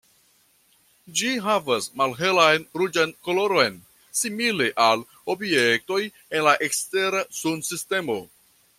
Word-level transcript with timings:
Ĝi 1.19 1.27
havas 1.47 1.87
malhelan 2.01 2.65
ruĝan 2.81 3.13
koloron, 3.27 3.79
simile 4.23 4.73
al 4.89 5.07
objektoj 5.37 6.03
en 6.11 6.47
la 6.49 6.59
ekstera 6.71 7.25
Sunsistemo. 7.45 8.21